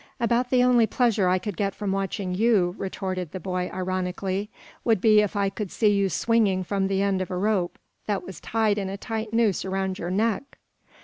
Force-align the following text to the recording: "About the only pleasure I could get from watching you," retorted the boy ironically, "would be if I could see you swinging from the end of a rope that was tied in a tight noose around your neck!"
"About 0.19 0.49
the 0.49 0.63
only 0.63 0.87
pleasure 0.87 1.27
I 1.29 1.37
could 1.37 1.55
get 1.55 1.75
from 1.75 1.91
watching 1.91 2.33
you," 2.33 2.73
retorted 2.79 3.31
the 3.33 3.39
boy 3.39 3.69
ironically, 3.71 4.49
"would 4.83 4.99
be 4.99 5.19
if 5.21 5.35
I 5.35 5.49
could 5.51 5.69
see 5.69 5.93
you 5.93 6.09
swinging 6.09 6.63
from 6.63 6.87
the 6.87 7.03
end 7.03 7.21
of 7.21 7.29
a 7.29 7.37
rope 7.37 7.77
that 8.07 8.23
was 8.25 8.39
tied 8.41 8.79
in 8.79 8.89
a 8.89 8.97
tight 8.97 9.31
noose 9.31 9.63
around 9.63 9.99
your 9.99 10.09
neck!" 10.09 10.57